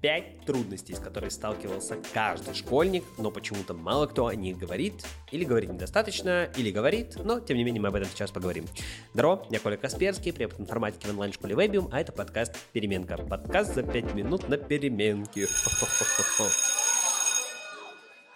[0.00, 4.94] Пять трудностей, с которыми сталкивался каждый школьник, но почему-то мало кто о них говорит,
[5.32, 8.66] или говорит недостаточно, или говорит, но тем не менее мы об этом сейчас поговорим.
[9.14, 13.16] Здорово, я Коля Касперский, препод информатики в онлайн-школе Webium, а это подкаст «Переменка».
[13.16, 15.46] Подкаст за 5 минут на переменке.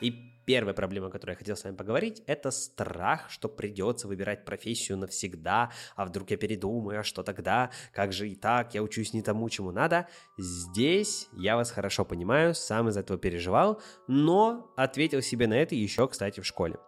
[0.00, 4.44] И Первая проблема, о которой я хотел с вами поговорить, это страх, что придется выбирать
[4.44, 9.12] профессию навсегда, а вдруг я передумаю, а что тогда, как же и так, я учусь
[9.12, 10.08] не тому, чему надо.
[10.36, 16.08] Здесь я вас хорошо понимаю, сам из этого переживал, но ответил себе на это еще,
[16.08, 16.78] кстати, в школе.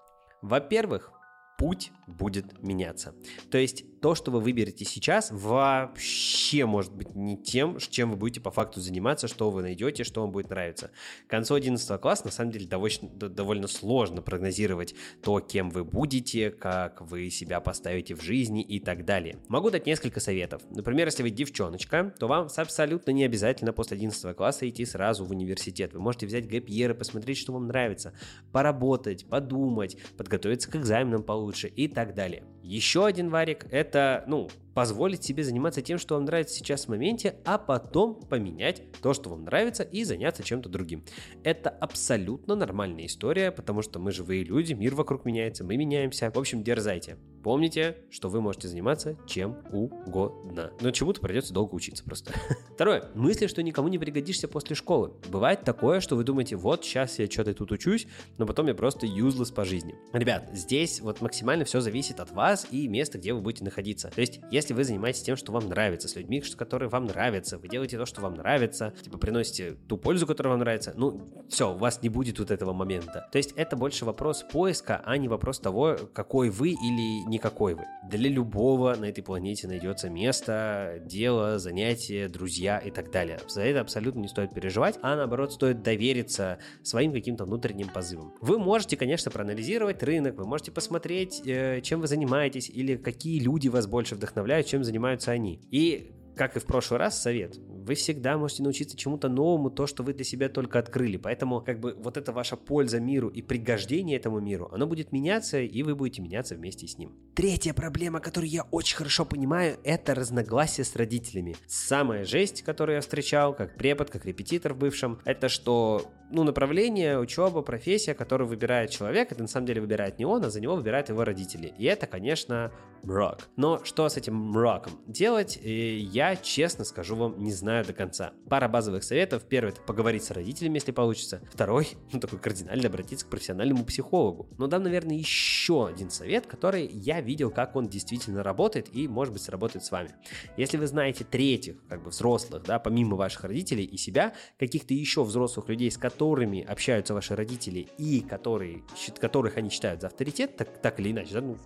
[0.40, 1.12] Во-первых,
[1.56, 3.14] путь будет меняться.
[3.52, 8.40] То есть то, что вы выберете сейчас, вообще может быть не тем, чем вы будете
[8.40, 10.90] по факту заниматься, что вы найдете, что вам будет нравиться.
[11.28, 16.50] К концу 11 класса, на самом деле, довольно, довольно сложно прогнозировать то, кем вы будете,
[16.50, 19.38] как вы себя поставите в жизни и так далее.
[19.46, 20.62] Могу дать несколько советов.
[20.70, 25.30] Например, если вы девчоночка, то вам абсолютно не обязательно после 11 класса идти сразу в
[25.30, 25.94] университет.
[25.94, 28.14] Вы можете взять гэпьеры, посмотреть, что вам нравится,
[28.50, 32.42] поработать, подумать, подготовиться к экзаменам получше и так далее.
[32.62, 37.36] Еще один варик– это, ну, позволить себе заниматься тем, что вам нравится сейчас в моменте,
[37.44, 41.04] а потом поменять то, что вам нравится, и заняться чем-то другим.
[41.44, 46.30] Это абсолютно нормальная история, потому что мы живые люди, мир вокруг меняется, мы меняемся.
[46.30, 47.18] В общем, дерзайте.
[47.42, 50.72] Помните, что вы можете заниматься чем угодно.
[50.80, 52.32] Но чему-то придется долго учиться просто.
[52.74, 53.10] Второе.
[53.14, 55.12] Мысли, что никому не пригодишься после школы.
[55.28, 58.06] Бывает такое, что вы думаете, вот сейчас я что-то тут учусь,
[58.38, 59.96] но потом я просто useless по жизни.
[60.12, 64.10] Ребят, здесь вот максимально все зависит от вас и места, где вы будете находиться.
[64.14, 67.68] То есть, если вы занимаетесь тем, что вам нравится, с людьми, которые вам нравятся, вы
[67.68, 71.76] делаете то, что вам нравится, типа приносите ту пользу, которая вам нравится, ну, все, у
[71.76, 73.28] вас не будет вот этого момента.
[73.32, 77.84] То есть, это больше вопрос поиска, а не вопрос того, какой вы или никакой вы.
[78.08, 83.40] Для любого на этой планете найдется место, дело, занятие, друзья и так далее.
[83.48, 88.34] За это абсолютно не стоит переживать, а наоборот стоит довериться своим каким-то внутренним позывам.
[88.40, 93.68] Вы можете, конечно, проанализировать рынок, вы можете посмотреть, э, чем вы занимаетесь или какие люди
[93.68, 95.60] вас больше вдохновляют, чем занимаются они.
[95.70, 97.56] И как и в прошлый раз, совет.
[97.82, 101.16] Вы всегда можете научиться чему-то новому, то, что вы для себя только открыли.
[101.16, 105.60] Поэтому, как бы, вот эта ваша польза миру и пригождение этому миру, оно будет меняться,
[105.60, 107.12] и вы будете меняться вместе с ним.
[107.34, 111.56] Третья проблема, которую я очень хорошо понимаю, это разногласия с родителями.
[111.66, 117.18] Самая жесть, которую я встречал, как препод, как репетитор в бывшем, это что ну, направление,
[117.18, 120.74] учеба, профессия, которую выбирает человек, это на самом деле выбирает не он, а за него
[120.74, 121.74] выбирают его родители.
[121.78, 122.72] И это, конечно,
[123.02, 123.48] мрак.
[123.56, 128.32] Но что с этим мраком делать, э, я, честно скажу вам, не знаю до конца.
[128.48, 129.44] Пара базовых советов.
[129.48, 131.40] Первый– это поговорить с родителями, если получится.
[131.50, 134.48] Второй– ну, такой кардинально обратиться к профессиональному психологу.
[134.58, 139.32] Но дам, наверное, еще один совет, который я видел, как он действительно работает и, может
[139.32, 140.10] быть, сработает с вами.
[140.56, 145.24] Если вы знаете третьих, как бы взрослых, да, помимо ваших родителей и себя, каких-то еще
[145.24, 148.82] взрослых людей, с которыми общаются ваши родители и которые,
[149.18, 151.58] которых они считают за авторитет, так, так или иначе, да, ну,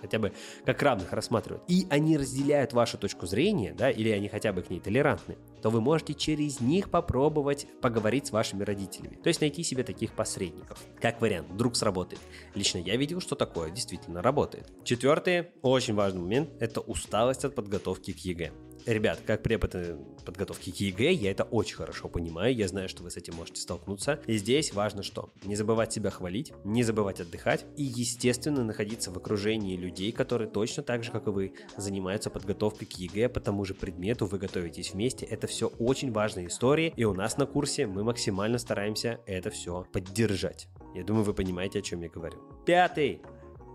[0.00, 0.32] хотя бы
[0.64, 4.70] как равных рассматривают, и они разделяют вашу точку зрения, да, или они хотя бы к
[4.70, 9.18] ней толерантны, то вы можете через них попробовать поговорить с вашими родителями.
[9.22, 10.78] То есть найти себе таких посредников.
[11.00, 12.20] Как вариант, вдруг сработает.
[12.54, 14.70] Лично я видел, что такое действительно работает.
[14.84, 18.52] Четвертый, очень важный момент, это усталость от подготовки к ЕГЭ.
[18.86, 19.96] Ребят, как препод э,
[20.26, 23.62] подготовки к ЕГЭ, я это очень хорошо понимаю, я знаю, что вы с этим можете
[23.62, 24.20] столкнуться.
[24.26, 25.30] И здесь важно что?
[25.44, 30.82] Не забывать себя хвалить, не забывать отдыхать и, естественно, находиться в окружении людей, которые точно
[30.82, 34.92] так же, как и вы, занимаются подготовкой к ЕГЭ по тому же предмету, вы готовитесь
[34.92, 35.24] вместе.
[35.24, 39.86] Это все очень важные истории, и у нас на курсе мы максимально стараемся это все
[39.92, 40.68] поддержать.
[40.94, 42.38] Я думаю, вы понимаете, о чем я говорю.
[42.66, 43.22] Пятый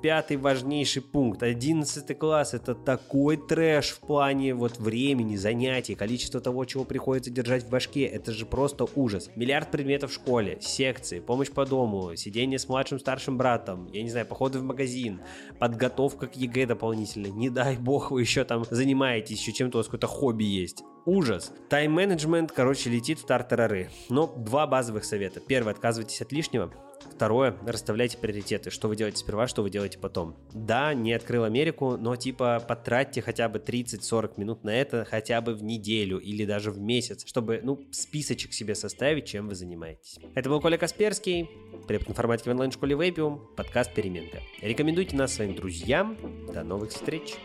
[0.02, 1.44] пятый важнейший пункт.
[1.44, 7.64] Одиннадцатый класс это такой трэш в плане вот времени, занятий, количества того, чего приходится держать
[7.64, 8.04] в башке.
[8.06, 9.30] Это же просто ужас.
[9.36, 14.10] Миллиард предметов в школе, секции, помощь по дому, сидение с младшим старшим братом, я не
[14.10, 15.22] знаю, походы в магазин,
[15.60, 17.28] подготовка к ЕГЭ дополнительно.
[17.28, 20.84] Не дай бог вы еще там занимаетесь, еще чем-то у вас какое-то хобби есть.
[21.06, 21.52] Ужас.
[21.70, 23.90] Тайм-менеджмент, короче, летит в тартарары.
[24.10, 25.40] Но два базовых совета.
[25.40, 26.72] Первый, отказывайтесь от лишнего.
[27.16, 28.70] Второе, расставляйте приоритеты.
[28.70, 30.38] Что вы делаете сперва, что вы делаете потом.
[30.54, 35.54] Да, не открыл Америку, но типа потратьте хотя бы 30-40 минут на это хотя бы
[35.54, 40.20] в неделю или даже в месяц, чтобы, ну, списочек себе составить, чем вы занимаетесь.
[40.36, 41.50] Это был Коля Касперский,
[41.88, 44.40] препод информатики в онлайн-школе Вейпиум, подкаст «Переменка».
[44.62, 46.18] Рекомендуйте нас своим друзьям.
[46.54, 47.36] До новых встреч!